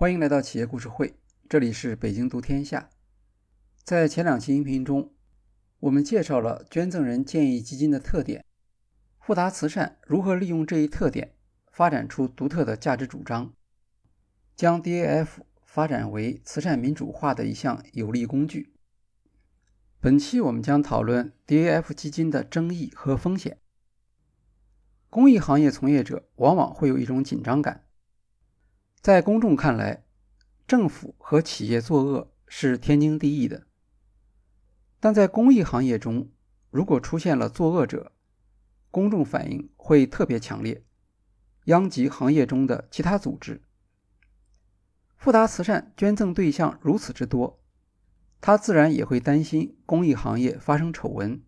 [0.00, 1.14] 欢迎来到企业故事会，
[1.46, 2.88] 这里是北京读天下。
[3.84, 5.12] 在前两期音频中，
[5.78, 8.42] 我们介绍了捐赠人建议基金的特点，
[9.20, 11.34] 富达慈善如何利用这一特点
[11.70, 13.52] 发展出独特的价值主张，
[14.56, 15.28] 将 DAF
[15.66, 18.72] 发展为慈善民主化的一项有力工具。
[20.00, 23.58] 本期我们将讨论 DAF 基金的争议和风险。
[25.10, 27.84] 公益行业从业者往往会有一种紧张感。
[29.02, 30.04] 在公众看来，
[30.68, 33.66] 政府和企业作恶是天经地义的。
[35.00, 36.28] 但在公益行业中，
[36.70, 38.12] 如果出现了作恶者，
[38.90, 40.84] 公众反应会特别强烈，
[41.64, 43.62] 殃及行业中的其他组织。
[45.16, 47.58] 富达慈善捐赠对象如此之多，
[48.42, 51.42] 他自然也会担心公益行业发生丑闻。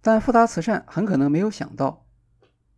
[0.00, 2.06] 但富达慈善很可能没有想到，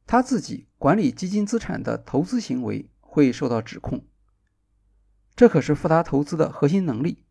[0.08, 2.88] 他自己管理基金资产的投资行为。
[3.12, 4.06] 会受到指控，
[5.36, 7.22] 这可是富达投资的核心能力。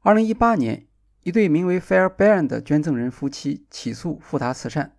[0.00, 0.88] 二零一八年，
[1.22, 4.96] 一对名为 Fairbairn 的捐赠人夫妻起诉富达慈善。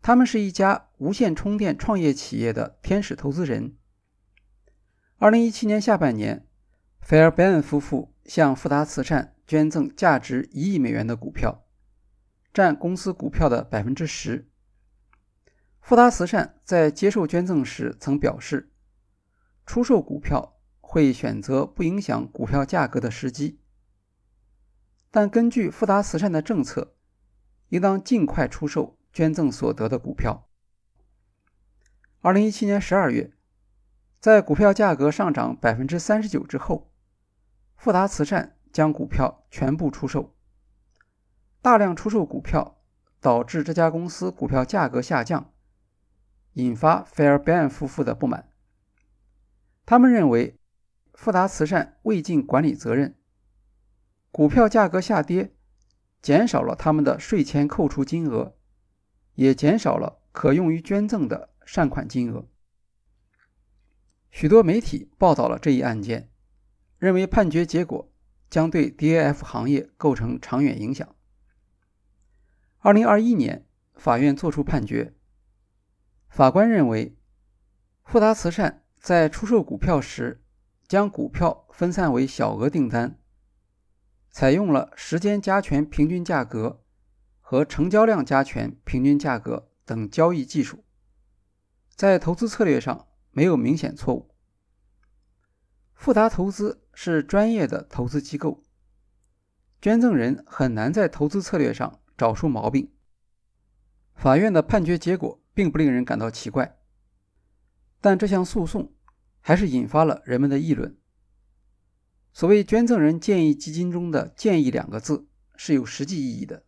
[0.00, 3.76] 他们是一家无线充电创业企业的天使投资人。
[5.16, 6.46] 二零一七年下半年
[7.04, 11.66] ，Fairbairn 夫妇向富达慈善捐赠价值一亿美元的股票，
[12.54, 14.47] 占公司股票的百分之十。
[15.88, 18.70] 富达慈善在接受捐赠时曾表示，
[19.64, 23.58] 出售股票会选择不影响股票价格的时机，
[25.10, 26.94] 但根据富达慈善的政策，
[27.70, 30.46] 应当尽快出售捐赠所得的股票。
[32.20, 33.32] 二零一七年十二月，
[34.20, 36.92] 在股票价格上涨百分之三十九之后，
[37.76, 40.36] 富达慈善将股票全部出售。
[41.62, 42.76] 大量出售股票
[43.22, 45.50] 导致这家公司股票价格下降。
[46.54, 48.50] 引发 Fairbairn 夫妇的不满。
[49.86, 50.58] 他们认为，
[51.14, 53.16] 富达慈善未尽管理责任，
[54.30, 55.54] 股票价格下跌，
[56.20, 58.56] 减少了他们的税前扣除金额，
[59.34, 62.46] 也减少了可用于捐赠的善款金额。
[64.30, 66.30] 许多媒体报道了这一案件，
[66.98, 68.12] 认为判决结果
[68.50, 71.14] 将对 DAF 行业构成长远影响。
[72.80, 75.14] 二零二一年，法院作出判决。
[76.28, 77.16] 法官认为，
[78.04, 80.42] 富达慈善在出售股票时，
[80.86, 83.18] 将股票分散为小额订单，
[84.30, 86.84] 采用了时间加权平均价格
[87.40, 90.84] 和成交量加权平均价格等交易技术，
[91.94, 94.30] 在投资策略上没有明显错误。
[95.94, 98.62] 富达投资是专业的投资机构，
[99.82, 102.92] 捐赠人很难在投资策略上找出毛病。
[104.14, 105.40] 法院的判决结果。
[105.58, 106.78] 并不令人感到奇怪，
[108.00, 108.94] 但这项诉讼
[109.40, 110.96] 还是引发了人们的议论。
[112.32, 115.26] 所谓捐赠人建议基金中的“建议”两个字
[115.56, 116.64] 是有实际意义的。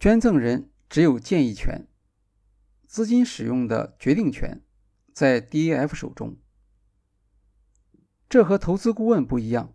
[0.00, 1.86] 捐赠人只有建议权，
[2.86, 4.64] 资金使用的决定权
[5.12, 6.38] 在 DAF 手中。
[8.30, 9.74] 这和投资顾问不一样，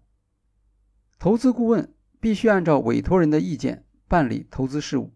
[1.19, 5.13] 投资顾问必须按照委托人的意见办理投资事务。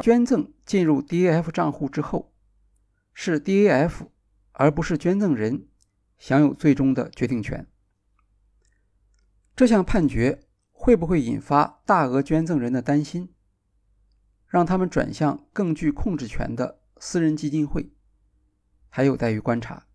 [0.00, 2.32] 捐赠进入 DAF 账户之后，
[3.14, 4.08] 是 DAF
[4.52, 5.68] 而不是捐赠人
[6.18, 7.66] 享有最终的决定权。
[9.54, 13.32] 这项判决会不会引发大额捐赠人的担心，
[14.46, 17.90] 让他们转向更具控制权的私人基金会，
[18.88, 19.86] 还有待于观察。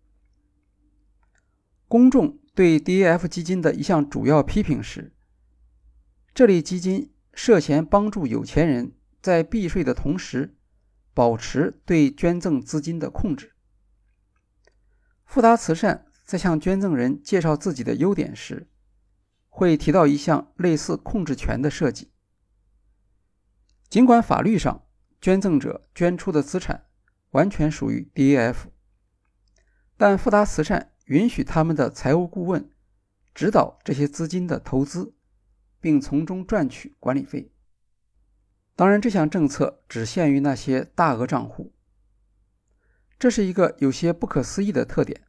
[1.86, 5.12] 公众对 DAF 基金的一项主要批评是，
[6.34, 8.92] 这类基金涉嫌帮助有钱人。
[9.22, 10.56] 在避税的同时，
[11.14, 13.54] 保持对捐赠资金的控制。
[15.24, 18.68] 富达慈善在向捐赠人介绍自己的优点时，
[19.48, 22.10] 会提到一项类似控制权的设计。
[23.88, 24.84] 尽管法律上
[25.20, 26.86] 捐赠者捐出的资产
[27.30, 28.56] 完全属于 DAF，
[29.96, 32.68] 但富达慈善允许他们的财务顾问
[33.34, 35.14] 指导这些资金的投资，
[35.80, 37.52] 并从中赚取管理费。
[38.74, 41.72] 当然，这项政策只限于那些大额账户。
[43.18, 45.22] 这是一个有些不可思议的特点。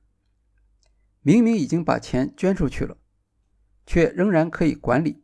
[1.22, 2.98] 明明已经把钱捐出去了，
[3.86, 5.24] 却仍然可以管理。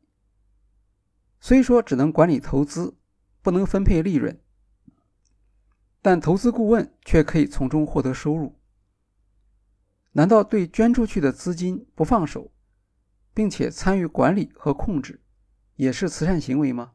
[1.39, 2.97] 虽说只能管理投资，
[3.41, 4.39] 不能分配利润，
[6.01, 8.59] 但投资顾问却可以从中获得收入。
[10.11, 12.51] 难道对捐出去的资金不放手，
[13.33, 15.21] 并且参与管理和控制，
[15.75, 16.93] 也是慈善行为吗？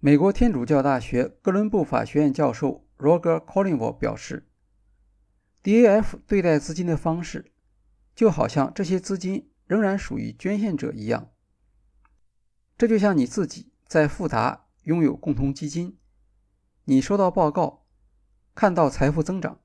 [0.00, 4.48] 美国天主教大学哥伦布法学院教授 Roger Collingwood 表示
[5.64, 7.50] ，DAF 对待资金的方式，
[8.14, 11.32] 就好像这些资金仍然属于捐献者一样。
[12.76, 15.98] 这就像你自己在富达拥有共同基金，
[16.84, 17.84] 你收到报告，
[18.54, 19.58] 看到财富增长，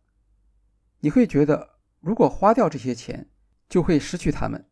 [1.01, 3.30] 你会觉得如果花掉这些钱，
[3.69, 4.68] 就会失去他们。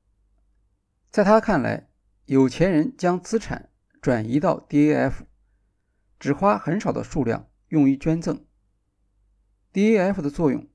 [1.11, 1.91] 在他看来，
[2.25, 3.69] 有钱人将资产
[4.01, 5.13] 转移到 DAF，
[6.21, 8.45] 只花很少的数量用于捐赠。
[9.73, 10.69] DAF 的作用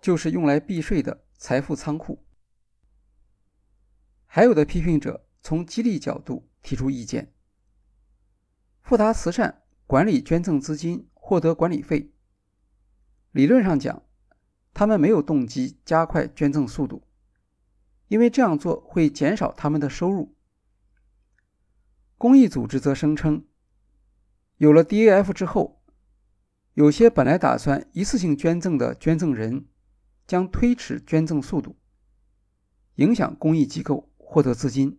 [0.00, 2.24] 就是用来避税的财富仓库。
[4.24, 7.34] 还有的批评者从激励角度提出意见：
[8.80, 12.10] 富达慈善管理捐赠资金，获得管理费。
[13.32, 14.02] 理论上讲，
[14.72, 17.06] 他们没有动机加快捐赠速度。
[18.08, 20.34] 因为这样做会减少他们的收入。
[22.16, 23.44] 公益组织则声称，
[24.58, 25.82] 有了 DAF 之后，
[26.74, 29.66] 有些本来打算一次性捐赠的捐赠人
[30.26, 31.76] 将推迟捐赠速度，
[32.96, 34.98] 影响公益机构获得资金。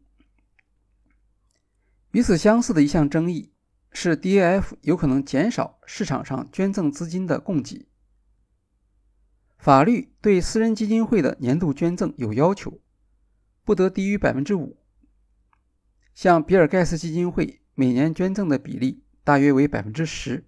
[2.12, 3.52] 与此相似的一项争议
[3.92, 7.88] 是，DAF 有可能减少市场上捐赠资金的供给。
[9.58, 12.80] 法律对私人基金会的年度捐赠有要求。
[13.64, 14.78] 不得低于百分之五。
[16.14, 20.46] 像比尔盖茨基金会每年捐赠的比例大约为百分之十，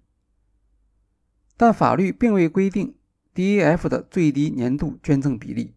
[1.58, 2.96] 但法律并未规定
[3.34, 5.74] DAF 的最低年度捐赠比例，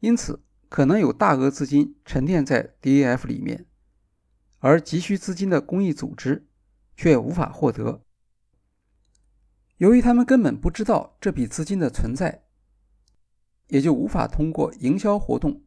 [0.00, 3.64] 因此可能有大额资金沉淀在 DAF 里面，
[4.58, 6.48] 而急需资金的公益组织
[6.96, 8.02] 却无法获得，
[9.76, 12.42] 由于他们根本不知道这笔资金的存在，
[13.68, 15.62] 也就无法通过营销活动。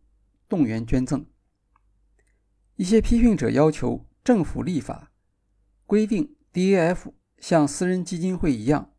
[0.49, 1.25] 动员捐赠。
[2.75, 5.10] 一些批评者要求政府立法
[5.91, 8.93] 规定，DAF 像私人基金会一样，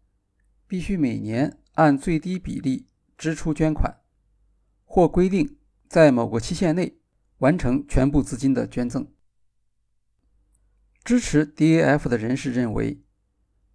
[0.67, 2.87] 必须每年按最低比例
[3.17, 4.03] 支出捐款，
[4.85, 5.57] 或规定
[5.89, 6.99] 在某个期限内
[7.39, 9.11] 完成全部资金的捐赠。
[11.03, 13.01] 支持 DAF 的人士认为，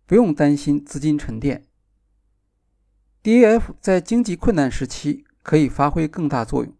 [0.06, 1.66] 不用担心资金沉淀。
[3.24, 6.72] DAF 在经济困难时期可以发挥更大作用。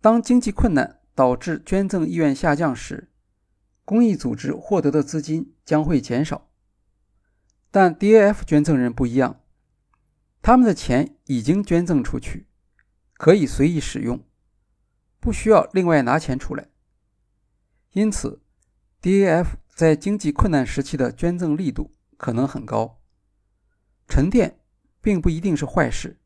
[0.00, 3.10] 当经济困难导致捐赠意愿下降时，
[3.86, 6.50] 公益组织获得的资金将会减少。
[7.70, 9.40] 但 DAF 捐赠人不一样，
[10.42, 12.46] 他们的钱已经捐赠出去，
[13.14, 14.22] 可以随意使用，
[15.18, 16.68] 不需要另外拿钱出来。
[17.92, 18.42] 因此
[19.00, 23.00] ，DAF 在经济困难时期的捐赠力度可能很高。
[24.06, 24.60] 沉淀
[25.00, 26.20] 并不一定是坏事。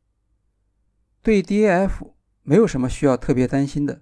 [1.21, 2.11] 对 DAF。
[2.43, 4.01] 没有什么需要特别担心的。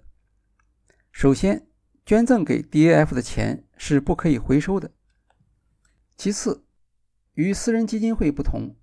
[1.12, 1.68] 首先，
[2.10, 4.90] 捐赠给 DAF 的钱是不可以回收的。
[6.16, 6.64] 其次，
[7.34, 8.74] 与私人基金会不同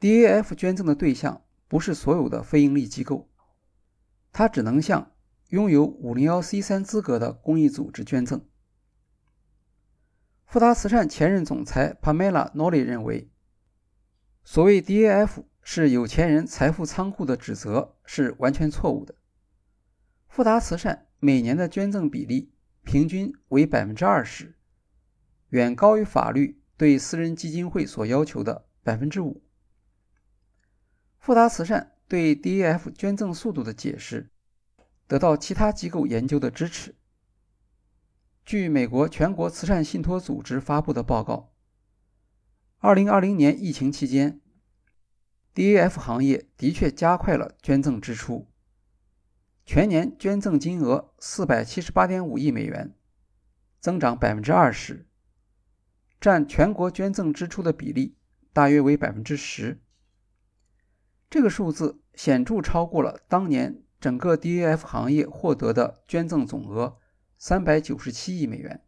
[0.00, 3.30] ，DAF 捐赠的对象不是所有的非营利机构，
[4.32, 5.12] 它只能向
[5.50, 8.44] 拥有 501c3 资格的公益组织捐赠。
[10.44, 13.30] 富达慈善前任总裁 Pamela Nolly 认为，
[14.42, 15.44] 所谓 DAF。
[15.62, 19.14] 是有钱人财富仓库的指责是完全错误的。
[20.26, 24.56] 富达慈善每年的捐赠比例平均为百分之二十，
[25.48, 29.42] 远高于法律对私人基金会所要求的百分之五。
[31.18, 34.30] 富达慈善对 DAF 捐赠速度的解释
[35.06, 36.94] 得到其他机构研究的支持。
[38.44, 41.52] 据美国全国慈善信托组织发布的报告，
[42.78, 44.40] 二零二零年疫情期间。
[45.54, 48.48] DAF 行业的确加快了捐赠支出，
[49.68, 52.94] 全年捐赠金额四百七十八点五亿美元，
[53.80, 55.06] 增长百分之二十，
[56.18, 58.16] 占全国捐赠支出的比例
[58.54, 59.82] 大约为百分之十。
[61.28, 66.96] 这个数字显著超过了当年整个 DAF 行业获得的捐赠总额
[67.36, 68.82] 三百九十七亿美元。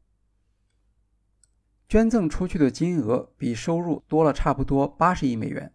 [1.90, 5.74] 捐赠出去的金额比收入多了差不多八十亿美元。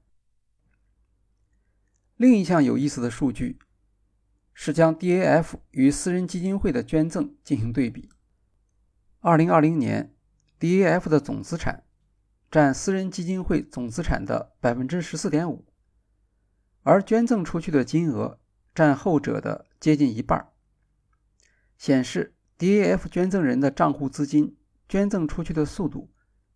[2.16, 3.60] 另一项有意思的数据
[4.58, 8.10] 是将 DAF 与私人基金会的捐赠进行对比。
[9.22, 10.16] 2020年
[10.60, 11.84] ，DAF 的总资产
[12.50, 15.62] 占私人基金会总资产的14.5%，
[16.84, 18.40] 而捐赠出去的金额
[18.74, 20.48] 占后者的接近一半，
[21.78, 24.56] 显示 DAF 捐赠人的账户资金
[24.88, 26.10] 捐赠出去的速度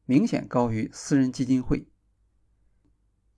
[0.05, 1.87] 明显高于私人基金会。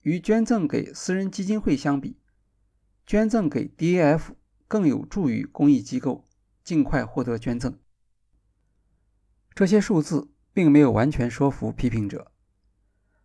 [0.02, 2.18] 与捐赠给私人基金会相比，
[3.04, 4.34] 捐赠给 DAF
[4.72, 6.26] 更有助于公益机构
[6.64, 7.78] 尽快获得捐赠。
[9.54, 12.32] 这些数字并没有完全说服批评者。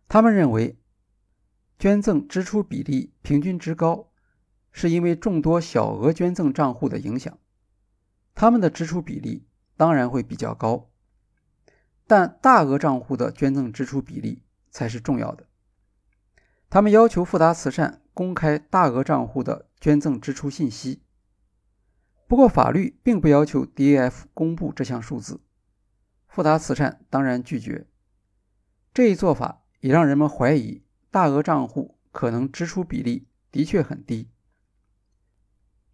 [0.08, 0.78] 他们认为，
[1.78, 4.10] 捐赠支出比例平均值高，
[4.70, 7.38] 是因为众多小额捐赠账户的影响，
[8.34, 10.90] 他们的支出比例当然会比较高。
[12.06, 15.46] 但大额账户的捐赠支出比例才是重要的。
[16.68, 21.00] 他们要求富达慈善公开大额账户的捐赠支出信息。
[22.28, 25.40] 不过，法律并不要求 DAF 公布这项数字。
[26.26, 27.86] 富达慈善当然拒绝。
[28.92, 34.28] 这一做法也让人们怀疑，大额账户可能支出比例的确很低。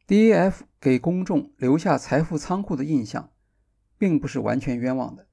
[0.08, 3.32] DAF 给公众留下财富仓库的印象，
[3.96, 5.28] 并不是完全冤枉的。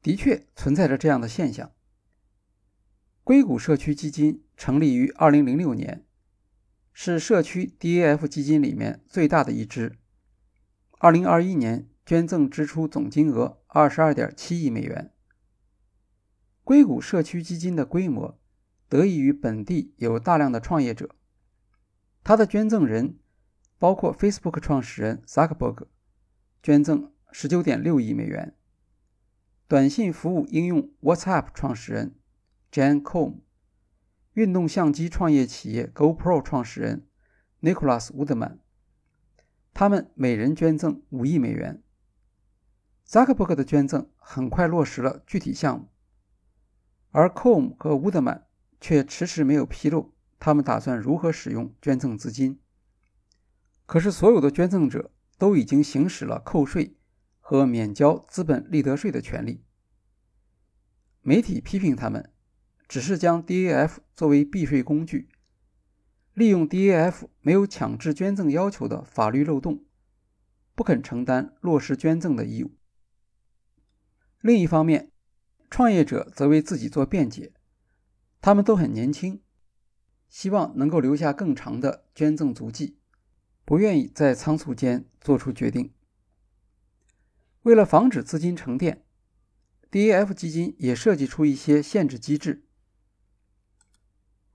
[0.00, 1.72] 的确存在着这样的现象。
[3.24, 6.06] 硅谷社区基金成立于2006年，
[6.92, 9.98] 是社区 DAF 基金里面最大的一支。
[11.00, 15.14] 2021年捐赠支出总金额22.7亿美元。
[16.62, 18.38] 硅谷社区基金的规模
[18.86, 21.16] 得益于本地有大量的创业者。
[22.22, 23.18] 他的捐赠人
[23.78, 25.88] 包括 Facebook 创始人扎克伯格，
[26.62, 28.54] 捐赠19.6亿美元。
[29.66, 32.16] 短信服务应用 WhatsApp 创始人
[32.70, 33.40] Jan Koum，
[34.34, 37.08] 运动相机创业企业 GoPro 创始人
[37.62, 38.58] Nicholas Woodman，
[39.80, 41.82] 他们每人捐赠五亿美元。
[43.08, 45.88] Zuckerberg 的捐赠很快落实了具体项目，
[47.12, 48.42] 而 Com 和 Woodman
[48.78, 52.60] 却迟迟没有披露他们打算如何使用捐赠资金。
[53.86, 56.98] 可是，所有的捐赠者都已经行使了扣税。
[57.38, 59.64] 和免交资本利得税的权利。
[61.22, 62.30] 媒体批评他们
[62.86, 65.29] 只是将 DAF 作为避税工具，
[66.34, 69.84] 利用 DAF 没有强制捐赠要求的法律漏洞，
[70.74, 72.72] 不肯承担落实捐赠的义务。
[74.40, 75.10] 另一方面，
[75.68, 77.52] 创业者则为自己做辩解，
[78.40, 79.42] 他们都很年轻，
[80.28, 82.96] 希望能够留下更长的捐赠足迹，
[83.64, 85.92] 不愿意在仓促间做出决定。
[87.62, 89.04] 为了防止资金沉淀
[89.90, 92.64] ，DAF 基金也设计出一些限制机制。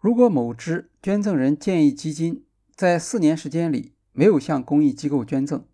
[0.06, 2.46] 如果某支捐赠人建议基金
[2.76, 5.66] 在四年时间里没有向公益机构捐赠，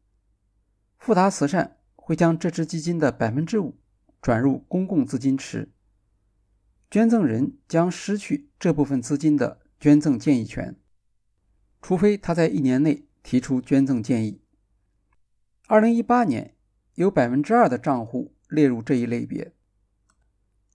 [0.98, 3.76] 富达慈善会将这支基金的百分之五
[4.22, 5.74] 转入公共资金池，
[6.90, 10.78] 捐赠人将失去这部分资金的捐赠建议权，
[11.82, 14.40] 除非他在一年内提出捐赠建议。
[15.68, 16.56] 二零一八年。
[16.96, 19.54] 有百分之二的账户列入这一类别。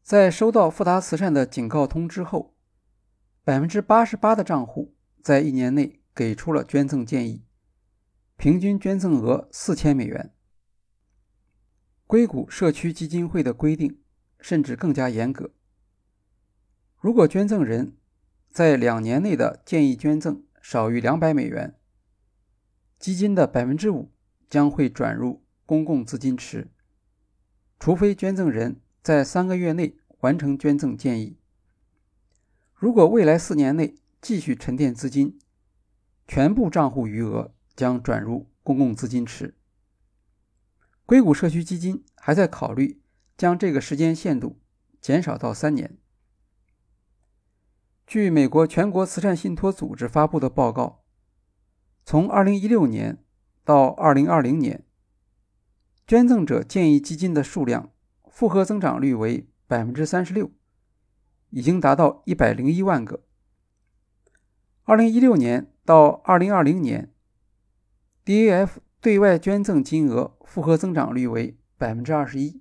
[0.03, 2.56] 在收到富达慈善的警告通知后，
[3.47, 7.45] 百分之八十八的账户在一年内给出了捐赠建议，
[8.37, 10.35] 平均捐赠额四千美元。
[12.09, 14.01] 硅谷社区基金会的规定
[14.41, 15.53] 甚至更加严格：
[16.99, 17.97] 如果捐赠人
[18.49, 21.79] 在两年内的建议捐赠少于两百美元，
[22.99, 24.11] 基金的百分之五
[24.51, 25.45] 将会转入。
[25.65, 26.73] 公共资金池，
[27.79, 31.39] 除非捐赠人在三个月内完成捐赠建议。
[32.77, 35.39] 如果未来四年内继续沉淀资金，
[36.29, 39.57] 全部账户余额将转入公共资金池。
[41.07, 43.01] 硅谷社区基金还在考虑
[43.39, 44.61] 将这个时间限度
[45.01, 45.97] 减少到三年。
[48.07, 51.03] 据美国全国慈善信托组织发布的报告，
[52.05, 53.25] 从2016年
[53.65, 54.85] 到2020年。
[56.07, 57.91] 捐赠者建议基金的数量
[58.31, 60.53] 复合增长率为百分之三十六，
[61.57, 63.25] 已经达到一百零一万个。
[64.83, 67.15] 二零一六年到二零二零年
[68.27, 72.61] ，DAF 对外捐赠金额复合增长率为百分之二十一，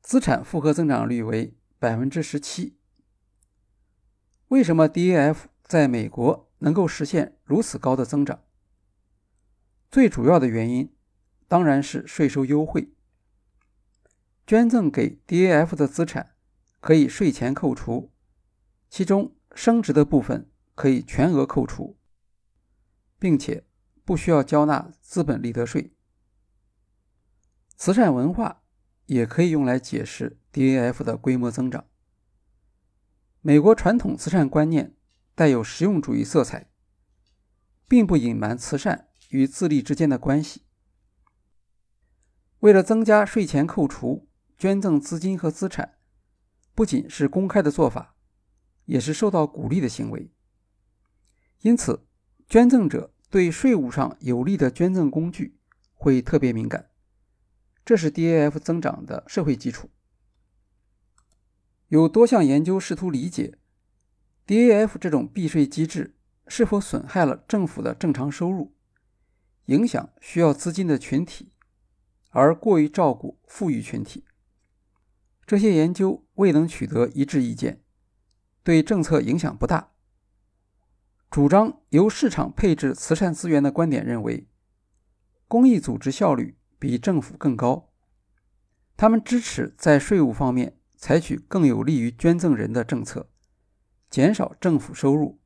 [0.00, 2.78] 资产复合增长率为百分之十七。
[4.48, 8.40] 为什么 DAF 在美国能够实现如此高的增长？
[9.90, 10.90] 最主要的原因。
[11.46, 12.94] 当然是税收优惠。
[14.46, 16.31] 捐赠给 DAF 的资产
[16.82, 18.12] 可以税前扣除，
[18.90, 21.96] 其中升值的部分可以全额扣除，
[23.20, 23.64] 并且
[24.04, 25.94] 不需要交纳资本利得税。
[27.76, 28.64] 慈善文化
[29.06, 31.86] 也可以用来解释 DAF 的规模增长。
[33.40, 34.96] 美国传统慈善观念
[35.36, 36.68] 带有实用主义色彩，
[37.86, 40.66] 并不隐瞒慈善与自立之间的关系。
[42.58, 45.98] 为了增加税前扣除，捐赠资金和资产
[46.74, 48.14] 不仅是公开的做法，
[48.86, 50.30] 也是受到鼓励的行为。
[51.60, 52.06] 因此，
[52.48, 55.58] 捐赠者对税务上有利的捐赠工具
[55.94, 56.90] 会特别敏感，
[57.84, 59.90] 这是 DAF 增长的社会基础。
[61.88, 63.58] 有多项研究试图理解
[64.46, 66.16] DAF 这种避税机制
[66.48, 68.74] 是否损害了政府的正常收入，
[69.66, 71.52] 影响需要资金的群体，
[72.30, 74.24] 而过于照顾富裕群体。
[75.44, 77.82] 这些研究未能取得一致意见，
[78.62, 79.90] 对政策影响不大。
[81.30, 84.46] 主张由市场配置慈善资源的观点认为，
[85.48, 87.90] 公益组织效率比政府更高。
[88.96, 93.28] 他们支持在税务方面采取更有利于捐赠人的政策，
[94.08, 95.40] 减少政府收入，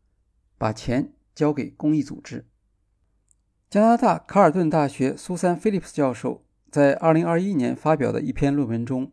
[0.59, 2.47] 把钱交给公益组织。
[3.71, 9.13] 加拿大卡尔顿大学苏珊·菲利普斯教授在2021年发表的一篇论文中。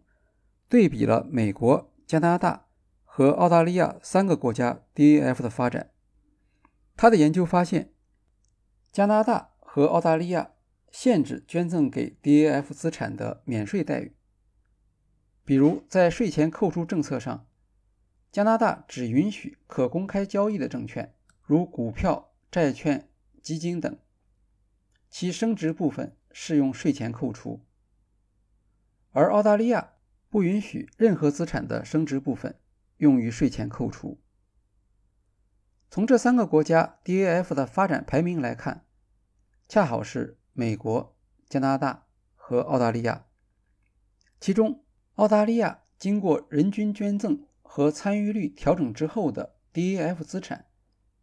[0.73, 2.65] 对比了美国、加拿大
[3.03, 5.91] 和澳大利亚三个国家 DAF 的发展，
[6.95, 7.93] 他的研究发现，
[8.91, 10.53] 加拿大和澳大利亚
[10.89, 14.15] 限制捐赠给 DAF 资产的免税待遇，
[15.45, 17.45] 比如在税前扣除政策上，
[18.31, 21.13] 加拿大只允许可公开交易的证券，
[21.43, 23.07] 如股票、债券、
[23.43, 23.95] 基金等，
[25.11, 27.61] 其升值部分适用税前扣除，
[29.11, 29.92] 而澳大利亚。
[30.33, 32.59] 不允许任何资产的升值部分
[32.97, 34.19] 用于税前扣除。
[35.91, 38.87] 从这三个国家 DAF 的发展排名来看，
[39.69, 41.15] 恰好是美国、
[41.47, 43.27] 加拿大和澳大利亚。
[44.39, 44.83] 其中，
[45.17, 50.65] 澳大利亚经过人均捐赠和参与率调整之后的 DAF 资产，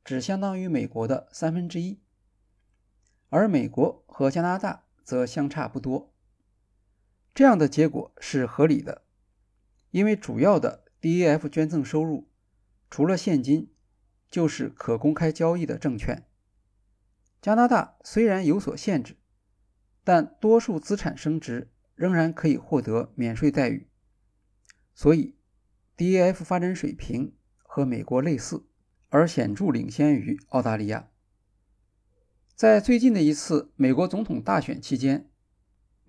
[0.04, 2.00] 只相当于美国的三分之一，
[3.28, 6.09] 而美国和加拿大则相差不多。
[7.40, 9.00] 这样的结果是合理的，
[9.92, 12.28] 因为主要的 DAF 捐赠收入
[12.90, 13.72] 除了现金，
[14.28, 16.26] 就是可公开交易的证券。
[17.40, 19.16] 加拿大虽然有所限制，
[20.04, 23.88] 但多数资产升值仍然可以获得免税待遇，
[24.92, 25.34] 所以
[25.96, 28.66] DAF 发展水平和美国类似，
[29.08, 31.08] 而显著领先于澳大利亚。
[32.54, 35.29] 在最近的一次美国总统大选期间。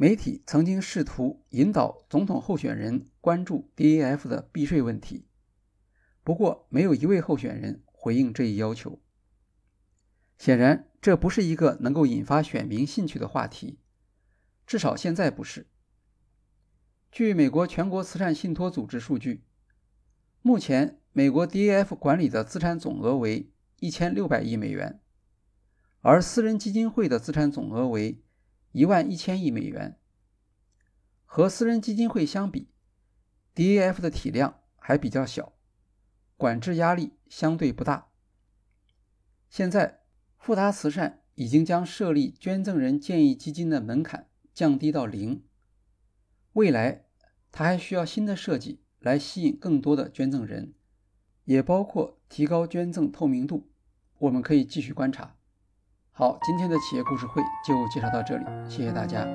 [0.02, 5.28] 媒体曾经试图引导总统候选人关注 DAF 的避税问题，
[6.24, 9.00] 不过没有一位候选人回应这一要求。
[10.40, 13.78] 显然，这不是一个能够引发选民兴趣的话题，
[14.66, 15.68] 至少现在不是。
[17.12, 19.44] 据美国全国慈善信托组织数据，
[20.42, 25.00] 目前美国 DAF 管理的资产总额为一千六百亿美元，
[26.00, 28.24] 而私人基金会的资产总额为。
[28.72, 29.98] 一万一千亿美元，
[31.26, 32.70] 和私人基金会相比
[33.54, 35.54] ，DAF 的体量还比较小，
[36.38, 38.10] 管制压力相对不大。
[39.50, 40.02] 现在，
[40.38, 45.44] 富达慈善已经将设立捐赠人建议基金的门槛降低到零，
[46.54, 47.06] 未来
[47.52, 50.74] 它还需要新的设计来吸引更多的捐赠人，
[51.44, 53.70] 也包括提高捐赠透明度。
[54.20, 55.36] 我们可以继续观察。
[56.22, 59.26] 好，今天的企业故事会就介绍到这里，谢谢大家。